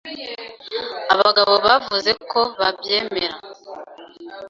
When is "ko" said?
2.31-2.39